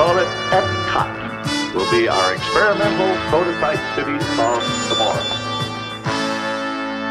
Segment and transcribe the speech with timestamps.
[0.00, 1.74] Call it Epcot.
[1.74, 5.22] Will be our experimental prototype city of tomorrow.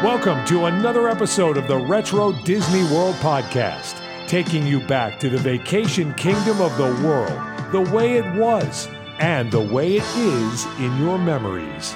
[0.02, 3.94] Welcome to another episode of the Retro Disney World Podcast,
[4.26, 7.30] taking you back to the vacation kingdom of the world,
[7.70, 8.88] the way it was,
[9.20, 11.94] and the way it is in your memories.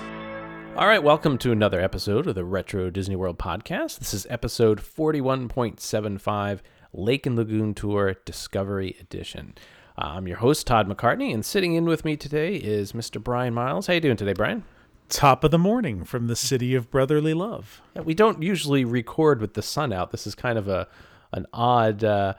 [0.77, 3.99] All right, welcome to another episode of the Retro Disney World podcast.
[3.99, 6.61] This is episode 41.75
[6.93, 9.55] Lake and Lagoon Tour Discovery Edition.
[9.97, 13.23] I'm your host Todd McCartney, and sitting in with me today is Mr.
[13.23, 13.87] Brian Miles.
[13.87, 14.65] How you doing today, Brian?
[15.09, 17.81] Top of the morning from the city of brotherly love.
[17.95, 20.11] Yeah, we don't usually record with the sun out.
[20.11, 20.89] This is kind of a
[21.33, 22.35] an odd uh,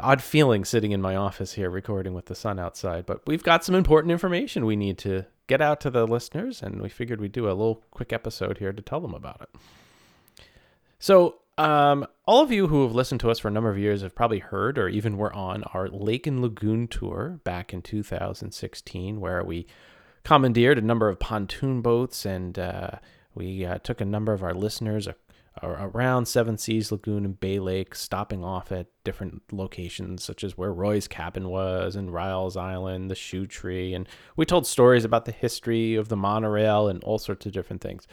[0.00, 3.06] odd feeling sitting in my office here recording with the sun outside.
[3.06, 6.82] But we've got some important information we need to get out to the listeners, and
[6.82, 10.44] we figured we'd do a little quick episode here to tell them about it.
[10.98, 14.00] So, um, all of you who have listened to us for a number of years
[14.00, 19.20] have probably heard or even were on our Lake and Lagoon tour back in 2016,
[19.20, 19.66] where we
[20.24, 22.92] commandeered a number of pontoon boats and uh,
[23.34, 25.14] we uh, took a number of our listeners a-
[25.62, 30.72] around Seven Seas Lagoon and Bay Lake, stopping off at different locations, such as where
[30.72, 33.92] Roy's cabin was and Riles Island, the Shoe Tree.
[33.92, 37.82] And we told stories about the history of the monorail and all sorts of different
[37.82, 38.06] things.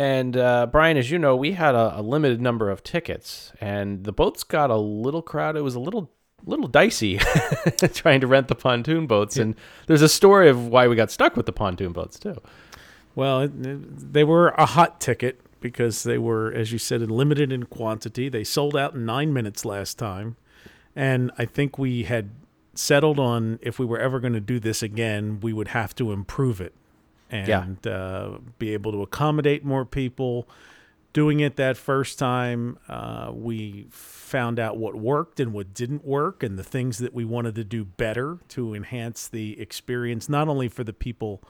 [0.00, 4.04] And uh, Brian, as you know, we had a, a, limited number of tickets, and
[4.04, 5.58] the boats got a little crowded.
[5.58, 6.10] It was a little
[6.46, 7.18] little dicey
[7.92, 9.42] trying to rent the pontoon boats, yeah.
[9.42, 9.54] and
[9.88, 12.40] there's a story of why we got stuck with the pontoon boats too.
[13.14, 17.52] Well, it, it, they were a hot ticket because they were, as you said, limited
[17.52, 18.30] in quantity.
[18.30, 20.36] They sold out in nine minutes last time,
[20.96, 22.30] and I think we had
[22.72, 26.10] settled on if we were ever going to do this again, we would have to
[26.10, 26.74] improve it
[27.30, 27.90] and yeah.
[27.90, 30.48] uh, be able to accommodate more people.
[31.12, 36.42] Doing it that first time, uh, we found out what worked and what didn't work,
[36.42, 40.68] and the things that we wanted to do better to enhance the experience, not only
[40.68, 41.42] for the people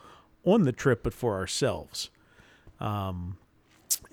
[0.43, 2.09] on the trip, but for ourselves.
[2.79, 3.37] Um,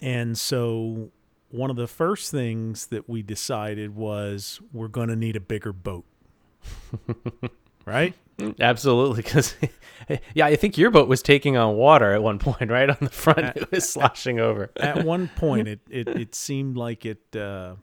[0.03, 1.11] and so,
[1.51, 5.73] one of the first things that we decided was we're going to need a bigger
[5.73, 6.05] boat.
[7.89, 8.15] right?
[8.61, 9.57] Absolutely, because
[10.35, 13.11] yeah, I think your boat was taking on water at one point, right on the
[13.11, 13.41] front.
[13.41, 14.71] At, it was sloshing over.
[14.77, 17.75] At one point, it it, it seemed like it uh,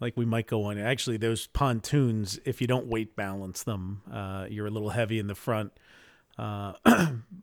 [0.00, 0.78] like we might go on.
[0.78, 5.26] Actually, those pontoons, if you don't weight balance them, uh, you're a little heavy in
[5.26, 5.72] the front.
[6.38, 6.72] Uh,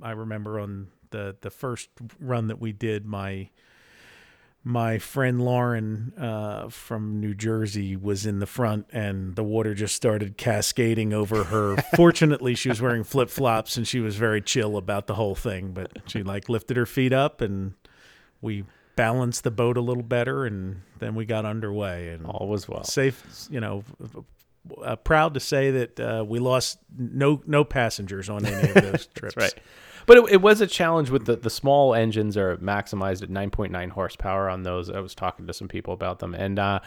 [0.01, 3.49] I remember on the the first run that we did, my
[4.67, 9.95] my friend Lauren uh, from New Jersey was in the front, and the water just
[9.95, 11.75] started cascading over her.
[11.95, 15.71] Fortunately, she was wearing flip flops, and she was very chill about the whole thing.
[15.71, 17.75] But she like lifted her feet up, and
[18.41, 18.63] we
[18.95, 22.83] balanced the boat a little better, and then we got underway, and all was well.
[22.83, 23.83] Safe, you know.
[24.83, 29.05] Uh, proud to say that uh, we lost no no passengers on any of those
[29.13, 29.37] trips.
[29.37, 29.53] right.
[30.05, 33.89] But it, it, was a challenge with the, the small engines are maximized at 9.9
[33.89, 34.89] horsepower on those.
[34.89, 36.79] I was talking to some people about them, and uh,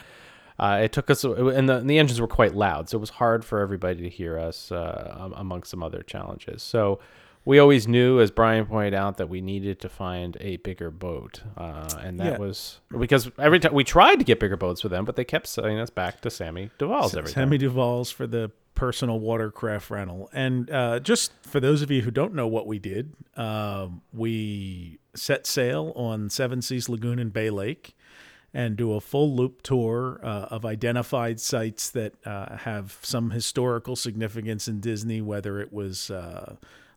[0.58, 3.10] uh, it took us, and the, and the, engines were quite loud, so it was
[3.10, 5.30] hard for everybody to hear us, uh,
[5.64, 6.62] some other challenges.
[6.62, 7.00] So
[7.44, 11.42] we always knew, as Brian pointed out, that we needed to find a bigger boat,
[11.56, 12.38] uh, and that yeah.
[12.38, 15.46] was because every time we tried to get bigger boats for them, but they kept
[15.46, 17.68] sending us back to Sammy Duvall's every Sammy time.
[17.68, 20.30] Duvall's for the personal watercraft rental.
[20.32, 25.00] And uh, just for those of you who don't know what we did, uh, we
[25.16, 27.96] set sail on Seven Seas Lagoon and Bay Lake
[28.54, 33.96] and do a full loop tour uh, of identified sites that uh, have some historical
[33.96, 36.54] significance in Disney, whether it was uh,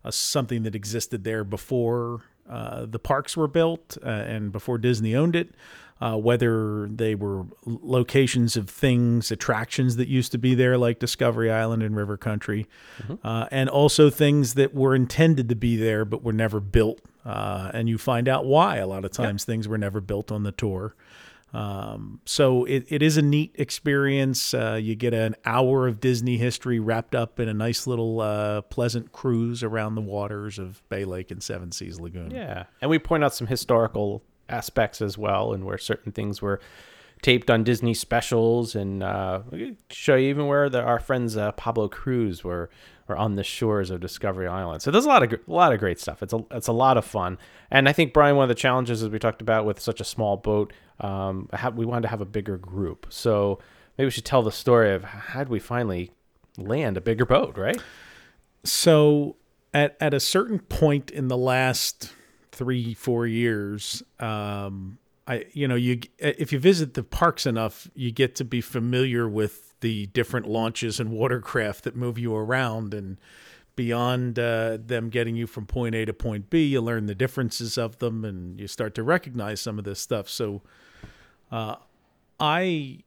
[0.10, 5.54] something that existed there before uh, the parks were built and before Disney owned it
[6.02, 11.52] uh, whether they were locations of things, attractions that used to be there, like Discovery
[11.52, 12.68] Island and River Country,
[13.04, 13.26] mm-hmm.
[13.26, 17.02] uh, and also things that were intended to be there but were never built.
[17.24, 19.46] Uh, and you find out why a lot of times yep.
[19.46, 20.96] things were never built on the tour.
[21.54, 24.54] Um, so it, it is a neat experience.
[24.54, 28.62] Uh, you get an hour of Disney history wrapped up in a nice little uh,
[28.62, 32.32] pleasant cruise around the waters of Bay Lake and Seven Seas Lagoon.
[32.32, 36.62] Yeah, and we point out some historical aspects as well, and where certain things were
[37.22, 39.42] taped on Disney specials, and uh,
[39.90, 42.70] show you even where the, our friends uh, Pablo Cruise were
[43.08, 44.82] were on the shores of Discovery Island.
[44.82, 46.24] So there's a lot of a lot of great stuff.
[46.24, 47.38] It's a it's a lot of fun,
[47.70, 50.06] and I think Brian, one of the challenges as we talked about with such a
[50.06, 53.08] small boat, um, we wanted to have a bigger group.
[53.10, 53.60] So
[53.98, 56.12] maybe we should tell the story of how did we finally
[56.58, 57.82] land a bigger boat, right?
[58.64, 59.36] So
[59.74, 62.14] at at a certain point in the last
[62.52, 64.98] three four years, um,
[65.28, 69.28] I you know you if you visit the parks enough, you get to be familiar
[69.28, 73.18] with the different launches and watercraft that move you around and.
[73.78, 77.78] Beyond uh, them getting you from point A to point B, you learn the differences
[77.78, 80.28] of them and you start to recognize some of this stuff.
[80.28, 80.62] So,
[81.52, 81.78] uh,
[82.38, 83.00] I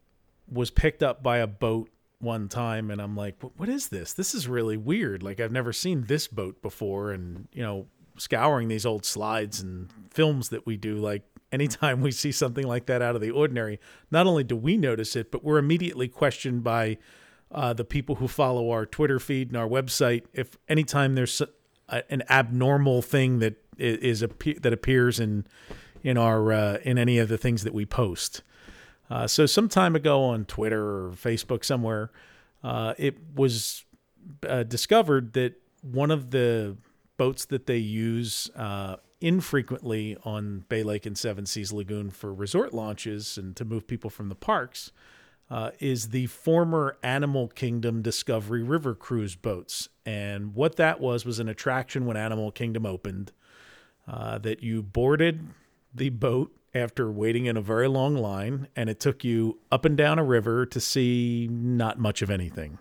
[0.50, 4.14] was picked up by a boat one time and I'm like, what is this?
[4.14, 5.22] This is really weird.
[5.22, 7.12] Like I've never seen this boat before.
[7.12, 11.22] And, you know, scouring these old slides and films that we do, like
[11.54, 13.80] anytime we see something like that out of the ordinary,
[14.10, 16.98] not only do we notice it, but we're immediately questioned by
[17.50, 20.24] uh, the people who follow our Twitter feed and our website.
[20.32, 21.40] If anytime there's
[21.88, 25.46] a, an abnormal thing that is, that appears in
[26.02, 28.42] in our uh, in any of the things that we post.
[29.10, 32.10] Uh, so some time ago on Twitter or Facebook somewhere,
[32.62, 33.84] uh, it was
[34.48, 36.76] uh, discovered that one of the
[37.16, 42.74] boats that they use uh, infrequently on Bay Lake and Seven Seas Lagoon for resort
[42.74, 44.92] launches and to move people from the parks
[45.50, 49.88] uh, is the former Animal Kingdom Discovery River Cruise boats.
[50.04, 53.32] And what that was was an attraction when Animal Kingdom opened
[54.06, 55.48] uh, that you boarded
[55.94, 59.96] the boat after waiting in a very long line, and it took you up and
[59.96, 62.78] down a river to see not much of anything.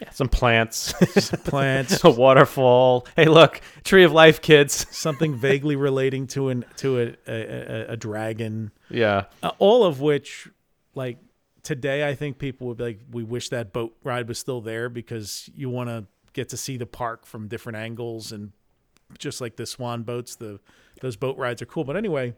[0.00, 0.94] Yeah, some plants,
[1.24, 3.06] some plants, a waterfall.
[3.16, 4.86] Hey, look, tree of life, kids.
[4.96, 8.70] Something vaguely relating to an to a a, a dragon.
[8.88, 10.48] Yeah, uh, all of which,
[10.94, 11.18] like
[11.62, 14.88] today, I think people would be like, "We wish that boat ride was still there
[14.88, 18.52] because you want to get to see the park from different angles and
[19.18, 20.60] just like the swan boats, the
[21.00, 22.34] those boat rides are cool." But anyway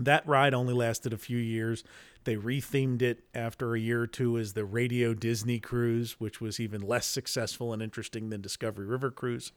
[0.00, 1.84] that ride only lasted a few years.
[2.24, 6.58] They rethemed it after a year or two as the Radio Disney Cruise, which was
[6.58, 9.52] even less successful and interesting than Discovery River Cruise.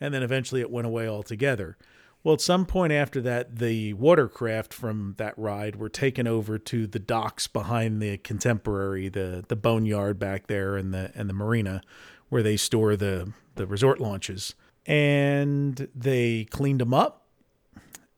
[0.00, 1.76] And then eventually it went away altogether.
[2.24, 6.86] Well, at some point after that, the watercraft from that ride were taken over to
[6.86, 11.82] the docks behind the Contemporary, the the boneyard back there, and the and the marina,
[12.28, 14.56] where they store the the resort launches.
[14.86, 17.25] And they cleaned them up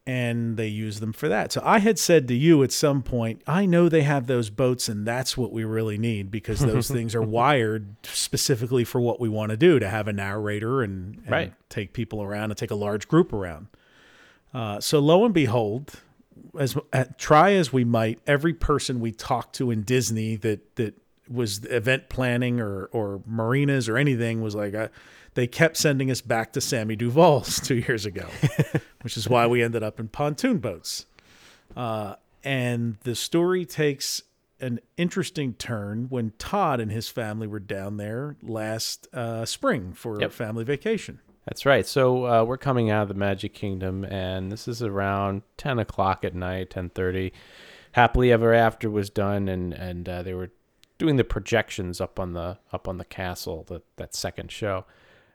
[0.08, 1.52] and they use them for that.
[1.52, 4.88] So I had said to you at some point, I know they have those boats
[4.88, 9.28] and that's what we really need because those things are wired specifically for what we
[9.28, 11.52] want to do to have a narrator and, and right.
[11.68, 13.66] take people around and take a large group around.
[14.54, 16.00] Uh, so lo and behold,
[16.58, 20.94] as uh, try as we might, every person we talked to in Disney that that
[21.28, 24.88] was event planning or or marinas or anything was like, uh,
[25.38, 28.26] they kept sending us back to Sammy Duvall's two years ago,
[29.02, 31.06] which is why we ended up in pontoon boats.
[31.76, 34.20] Uh, and the story takes
[34.58, 40.20] an interesting turn when Todd and his family were down there last uh, spring for
[40.20, 40.28] Yep.
[40.28, 41.20] a family vacation.
[41.44, 41.86] That's right.
[41.86, 46.24] So uh, we're coming out of the Magic Kingdom, and this is around ten o'clock
[46.24, 47.32] at night, ten thirty.
[47.92, 50.50] Happily Ever After was done, and and uh, they were
[50.98, 54.84] doing the projections up on the up on the castle, that that second show.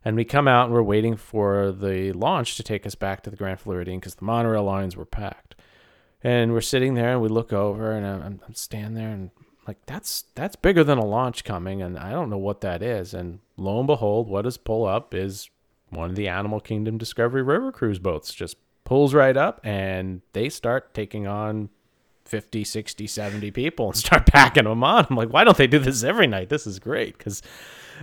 [0.05, 3.29] And we come out and we're waiting for the launch to take us back to
[3.29, 5.55] the Grand Floridian because the monorail lines were packed.
[6.21, 9.31] And we're sitting there and we look over and I'm, I'm standing there and
[9.67, 13.13] like that's that's bigger than a launch coming and I don't know what that is.
[13.13, 15.49] And lo and behold, what does pull up is
[15.89, 20.49] one of the Animal Kingdom Discovery River cruise boats just pulls right up and they
[20.49, 21.69] start taking on
[22.25, 25.07] 50, 60, 70 people and start packing them on.
[25.09, 26.49] I'm like, why don't they do this every night?
[26.49, 27.41] This is great because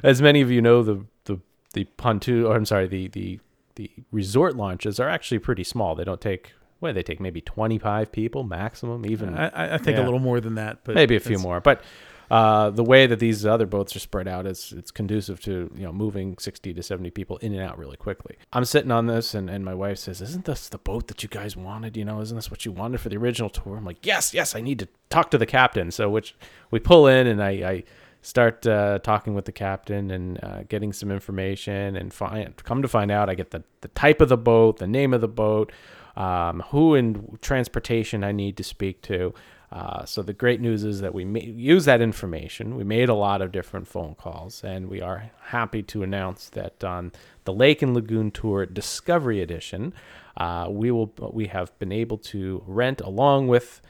[0.02, 1.40] as many of you know, the the
[1.74, 3.40] the pontoon or I'm sorry, the the
[3.76, 5.94] the resort launches are actually pretty small.
[5.94, 9.96] They don't take what they take maybe 25 people maximum, even I, I- I think
[9.98, 10.02] Yeah.
[10.02, 11.60] a little more than that, but maybe a few more.
[11.60, 11.82] But
[12.30, 15.82] uh, the way that these other boats are spread out is it's conducive to you
[15.82, 18.36] know moving 60 to 70 people in and out really quickly.
[18.52, 21.28] I'm sitting on this, and, and my wife says, "Isn't this the boat that you
[21.28, 21.96] guys wanted?
[21.96, 24.54] You know, isn't this what you wanted for the original tour?" I'm like, "Yes, yes,
[24.54, 26.34] I need to talk to the captain." So which
[26.70, 27.50] we pull in, and I.
[27.50, 27.84] I
[28.22, 32.88] Start uh, talking with the captain and uh, getting some information, and find come to
[32.88, 35.72] find out, I get the, the type of the boat, the name of the boat,
[36.16, 39.32] um, who in transportation I need to speak to.
[39.72, 42.76] Uh, so the great news is that we ma- use that information.
[42.76, 46.84] We made a lot of different phone calls, and we are happy to announce that
[46.84, 47.12] on
[47.44, 49.94] the Lake and Lagoon Tour Discovery Edition,
[50.36, 53.80] uh, we will we have been able to rent along with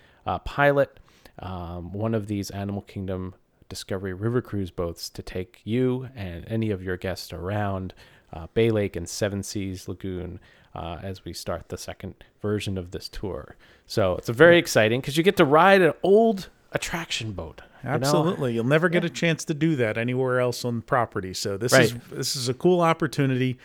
[0.44, 1.00] Pilot.
[1.40, 3.34] um, one of these Animal Kingdom
[3.70, 7.94] Discovery River Cruise boats to take you and any of your guests around
[8.34, 10.38] uh, Bay Lake and Seven Seas Lagoon
[10.74, 13.56] uh, as we start the second version of this tour.
[13.86, 17.62] So it's a very exciting because you get to ride an old attraction boat.
[17.82, 17.94] you know?
[17.94, 21.32] Absolutely, you'll never get a chance to do that anywhere else on property.
[21.34, 23.58] So this is this is a cool opportunity.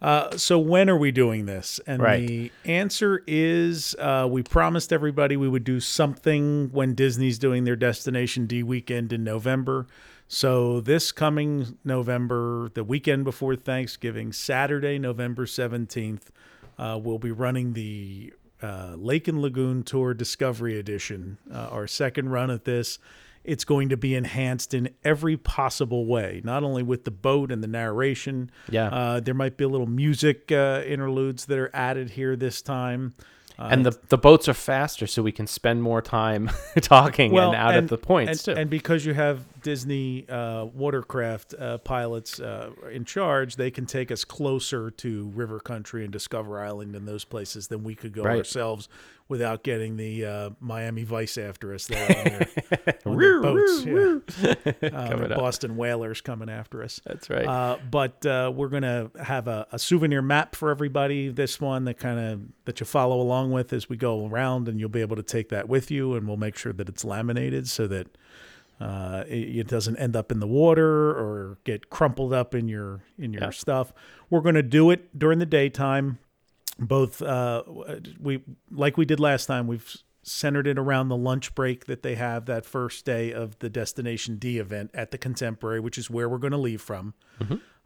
[0.00, 1.80] Uh, so when are we doing this?
[1.86, 2.26] And Right.
[2.26, 7.76] the answer is uh, we promised everybody we would do something when Disney's doing their
[7.76, 9.86] Destination D weekend in November.
[10.28, 16.30] So this coming November, the weekend before Thanksgiving, Saturday, November seventeenth,
[16.78, 22.30] uh, we'll be running the uh, Lake and Lagoon Tour Discovery Edition, uh, our second
[22.30, 22.98] run at this.
[23.46, 27.62] It's going to be enhanced in every possible way, not only with the boat and
[27.62, 28.50] the narration.
[28.70, 28.88] Yeah.
[28.88, 33.14] Uh, there might be a little music uh, interludes that are added here this time.
[33.58, 36.50] and the the boats are faster, so we can spend more time
[36.82, 38.60] talking and out at the points and, too.
[38.60, 44.10] And because you have Disney uh, watercraft uh, pilots uh, in charge, they can take
[44.12, 48.24] us closer to River Country and Discovery Island and those places than we could go
[48.24, 48.36] Right.
[48.38, 48.90] ourselves
[49.28, 52.04] without getting the uh, Miami Vice after us there
[53.04, 53.84] on their, boats.
[53.84, 54.54] yeah.
[54.96, 57.00] Uh, the Boston Whalers coming after us.
[57.04, 57.46] That's right.
[57.46, 61.28] Uh, but uh, we're gonna have a, a souvenir map for everybody.
[61.28, 64.78] This one that kind of that you follow along with as we go around, and
[64.80, 67.68] you'll be able to take that with you, and we'll make sure that it's laminated
[67.68, 68.06] so that
[68.80, 73.00] uh, it, it doesn't end up in the water or get crumpled up in your
[73.18, 73.50] in your Yeah.
[73.50, 73.92] stuff.
[74.30, 76.18] We're gonna do it during the daytime.
[76.78, 77.62] Both uh,
[78.20, 79.66] we like we did last time.
[79.66, 83.70] We've centered it around the lunch break that they have that first day of the
[83.70, 87.14] Destination D event at the Contemporary, which is where we're going to leave from.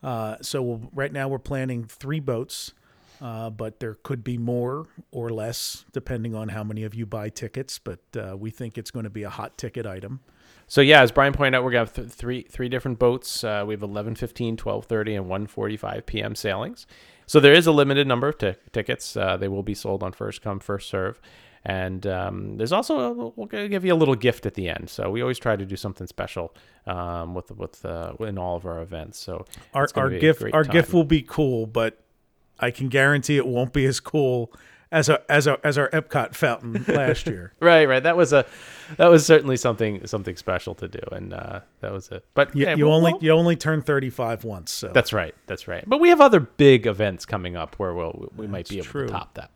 [0.02, 2.72] Uh, so we'll, right now we're planning three boats,
[3.20, 7.28] uh, but there could be more or less depending on how many of you buy
[7.28, 7.78] tickets.
[7.78, 10.20] But uh, we think it's going to be a hot ticket item.
[10.66, 13.42] So yeah, as Brian pointed out, we're gonna have th- three three different boats.
[13.42, 16.34] Uh, we have 11, 15, 12:30, and 1:45 p.m.
[16.36, 16.86] sailings.
[17.30, 19.16] So there is a limited number of ti- tickets.
[19.16, 21.20] Uh, they will be sold on first come first serve.
[21.64, 24.90] And um, there's also a, we'll give you a little gift at the end.
[24.90, 26.52] So we always try to do something special
[26.88, 29.20] um, with with uh, in all of our events.
[29.20, 32.02] So Our our gift our gift will be cool, but
[32.58, 34.52] I can guarantee it won't be as cool
[34.92, 37.52] as our as our as our Epcot fountain last year.
[37.60, 38.02] Right, right.
[38.02, 38.44] That was a
[38.96, 42.24] that was certainly something something special to do, and uh, that was it.
[42.34, 45.12] But You, yeah, you we'll- only we'll- you only turn thirty five once, so That's
[45.12, 45.34] right.
[45.46, 45.84] That's right.
[45.86, 49.06] But we have other big events coming up where we'll, we might be able true.
[49.06, 49.50] to top that.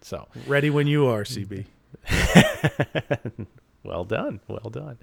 [0.00, 1.64] So ready when you are, CB.
[3.84, 4.40] well done.
[4.48, 4.98] Well done.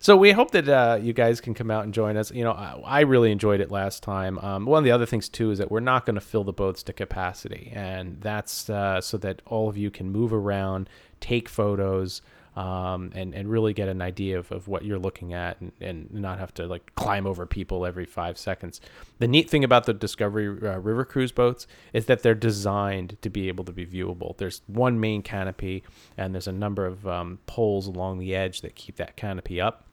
[0.00, 2.30] So we hope that uh, you guys can come out and join us.
[2.30, 4.38] You know, I, I really enjoyed it last time.
[4.38, 6.52] Um, one of the other things too is that we're not going to fill the
[6.52, 10.88] boats to capacity, and that's uh, so that all of you can move around,
[11.20, 12.22] take photos,
[12.54, 16.12] um, and and really get an idea of, of what you're looking at, and, and
[16.12, 18.80] not have to like climb over people every five seconds.
[19.18, 23.30] The neat thing about the Discovery uh, River Cruise boats is that they're designed to
[23.30, 24.36] be able to be viewable.
[24.36, 25.82] There's one main canopy,
[26.16, 29.87] and there's a number of um, poles along the edge that keep that canopy up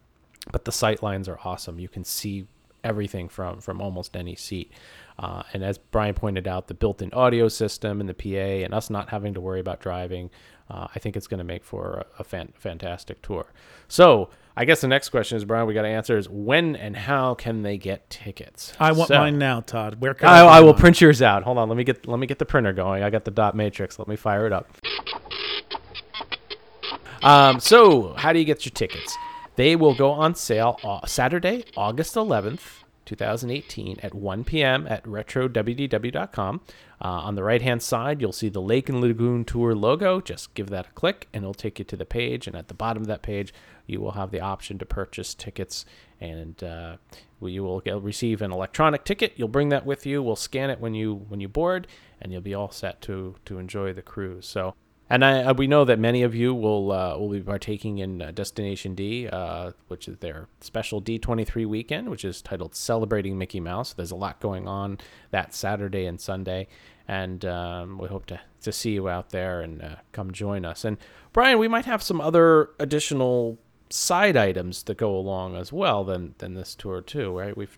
[0.52, 1.80] but the sight lines are awesome.
[1.80, 2.48] You can see
[2.84, 4.72] everything from from almost any seat.
[5.18, 8.90] Uh, and as Brian pointed out, the built-in audio system and the PA, and us
[8.90, 10.30] not having to worry about driving,
[10.70, 13.46] uh, I think it's going to make for a, a fan, fantastic tour.
[13.88, 16.98] So I guess the next question is, Brian, we got to answer is when and
[16.98, 18.74] how can they get tickets?
[18.78, 20.02] I want So- mine now, Todd.
[20.02, 20.82] Where can I, buy I will mine?
[20.82, 21.44] print yours out.
[21.44, 23.02] Hold on, let me get let me get the printer going.
[23.02, 23.98] I got the dot matrix.
[23.98, 24.70] Let me fire it up.
[27.24, 29.16] Um, so how do you get your tickets?
[29.56, 34.86] They will go on sale uh, Saturday, August 11th, 2018, at 1 p.m.
[34.88, 36.62] at retrowdw.com.
[37.02, 40.20] Uh, on the right hand side, you'll see the Lake and Lagoon Tour logo.
[40.20, 42.48] Just give that a click, and it'll take you to the page.
[42.48, 43.54] And at the bottom of that page,
[43.86, 45.86] you will have the option to purchase tickets,
[46.20, 46.98] and uh,
[47.42, 49.34] you will get, receive an electronic ticket.
[49.36, 50.22] You'll bring that with you.
[50.24, 51.88] We'll scan it when you when you board,
[52.22, 54.48] and you'll be all set to to enjoy the cruise.
[54.48, 54.76] So.
[55.10, 58.22] And I, uh, we know that many of you will uh, will be partaking in
[58.22, 63.60] uh, Destination D, uh, which is their special D23 weekend, which is titled "Celebrating Mickey
[63.60, 64.98] Mouse." There's a lot going on
[65.30, 66.68] that Saturday and Sunday,
[67.08, 70.84] and um, we hope to, to see you out there and uh, come join us.
[70.84, 70.98] And
[71.34, 73.60] Brian, we might have some other additional
[73.92, 77.56] side items that go along as well than than this tour too, right?
[77.56, 77.78] We've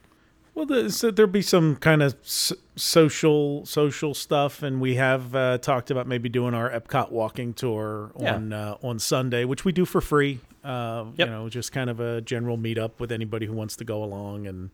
[0.57, 5.35] Well, the, so there'll be some kind of s- social social stuff, and we have
[5.35, 8.33] uh, talked about maybe doing our Epcot walking tour Yeah.
[8.33, 10.39] on uh, on Sunday, which we do for free.
[10.63, 11.27] Uh, Yep.
[11.27, 14.47] You know, just kind of a general meetup with anybody who wants to go along,
[14.47, 14.71] and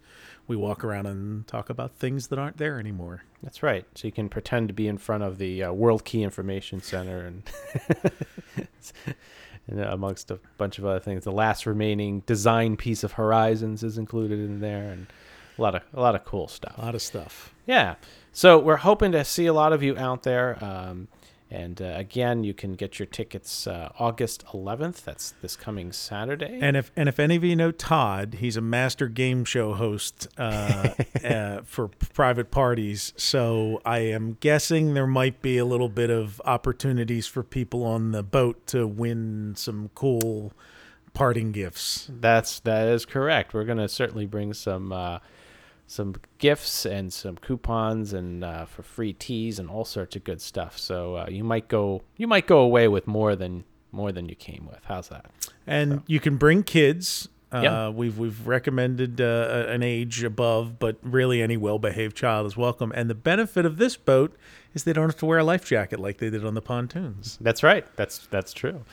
[0.47, 3.23] we walk around and talk about things that aren't there anymore.
[3.43, 3.85] That's right.
[3.93, 7.25] So you can pretend to be in front of the uh, World Key Information Center
[7.25, 7.43] and,
[9.67, 11.25] and uh, amongst a bunch of other things.
[11.25, 15.07] The last remaining design piece of Horizons is included in there, and
[15.57, 16.77] a lot of a lot of cool stuff.
[16.77, 17.53] A lot of stuff.
[17.65, 17.95] Yeah.
[18.31, 20.63] So we're hoping to see a lot of you out there.
[20.63, 21.07] Um,
[21.53, 25.03] and uh, again, you can get your tickets uh, August 11th.
[25.03, 26.57] That's this coming Saturday.
[26.59, 30.27] And if and if any of you know Todd, he's a master game show host
[30.39, 30.89] uh,
[31.23, 33.13] uh, for private parties.
[33.17, 38.13] So I am guessing there might be a little bit of opportunities for people on
[38.13, 40.53] the boat to win some cool
[41.13, 42.09] parting gifts.
[42.11, 43.53] That's that is correct.
[43.53, 45.19] We're gonna certainly bring some uh,
[45.87, 50.41] some gifts and some coupons and uh, for free teas and all sorts of good
[50.41, 50.77] stuff.
[50.77, 54.35] So uh, you might go you might go away with more than more than you
[54.35, 54.79] came with.
[54.85, 55.25] How's that?
[55.67, 57.29] And you can bring kids.
[57.51, 57.89] Uh, Yeah.
[57.89, 62.91] We've we've recommended uh, an age above, but really any well-behaved child is welcome.
[62.95, 64.35] And the benefit of this boat
[64.73, 67.37] is they don't have to wear a life jacket like they did on the pontoons.
[67.39, 67.85] That's right.
[67.95, 68.83] That's that's true.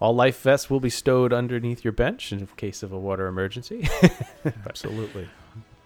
[0.00, 3.88] All life vests will be stowed underneath your bench in case of a water emergency.
[4.66, 5.28] Absolutely.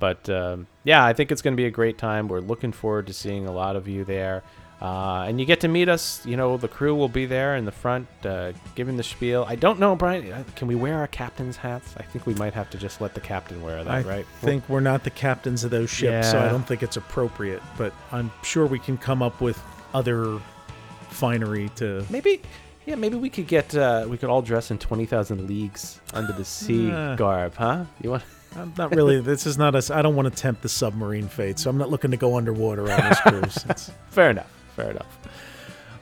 [0.05, 2.29] But um, yeah, I think it's going to be a great time.
[2.29, 4.43] We're looking forward to seeing a lot of you there.
[4.83, 6.21] Uh, and you get to meet us.
[6.27, 9.47] You know, the crew will be there in the front uh, giving the spiel.
[9.49, 10.31] I don't know, Brian.
[10.31, 11.95] uh, Can we wear our captain's hats?
[11.97, 14.27] I think we might have to just let the captain wear that, I right?
[14.43, 17.63] think we're not the captains of those ships, so I don't think it's appropriate.
[17.79, 19.59] But I'm sure we can come up with
[19.95, 20.39] other
[21.09, 22.05] finery to.
[22.11, 22.43] maybe,
[22.85, 26.45] yeah, maybe we could get, uh, we could all dress in 20,000 Leagues Under the
[26.45, 27.17] Sea Uh.
[27.25, 27.85] garb, huh?
[28.03, 28.23] You want?
[28.57, 29.21] I'm not really.
[29.21, 29.95] This is not a.
[29.95, 32.91] I don't want to tempt the submarine fate, so I'm not looking to go underwater
[32.91, 33.57] on this cruise.
[33.65, 34.51] It's- Fair enough.
[34.77, 35.19] Fair enough.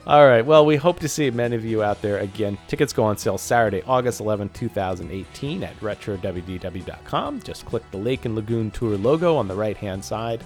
[0.05, 0.45] All right.
[0.45, 2.57] Well, we hope to see many of you out there again.
[2.67, 7.41] Tickets go on sale Saturday, August 11, 2018 at retrowdw.com.
[7.41, 10.43] Just click the Lake and Lagoon Tour logo on the right hand side.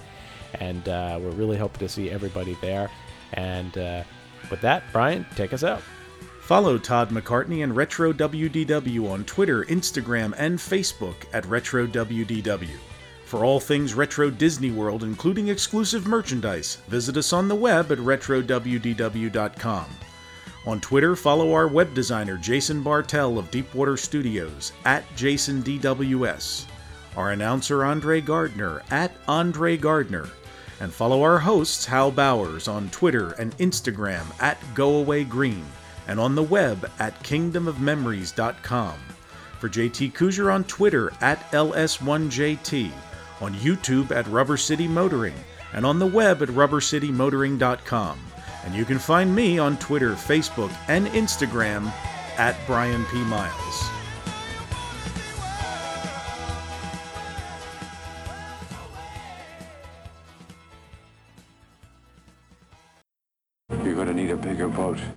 [0.54, 2.88] And uh, we're really hoping to see everybody there.
[3.32, 4.04] And uh,
[4.50, 5.82] with that, Brian, take us out.
[6.48, 12.74] Follow Todd McCartney and Retro WDW on Twitter, Instagram, and Facebook at Retro WDW.
[13.26, 17.98] For all things Retro Disney World, including exclusive merchandise, visit us on the web at
[17.98, 19.84] RetroWDW.com.
[20.64, 26.64] On Twitter, follow our web designer Jason Bartell of Deepwater Studios at JasonDWS,
[27.14, 30.30] our announcer Andre Gardner at Andre Gardner,
[30.80, 35.64] and follow our hosts Hal Bowers on Twitter and Instagram at GoAwayGreen
[36.08, 38.98] and on the web at kingdomofmemories.com.
[39.60, 42.90] For JT Kujar on Twitter at LS1JT,
[43.40, 45.34] on YouTube at Rubber City Motoring,
[45.72, 48.18] and on the web at rubbercitymotoring.com.
[48.64, 51.86] And you can find me on Twitter, Facebook, and Instagram
[52.38, 53.18] at Brian P.
[53.24, 53.97] Miles.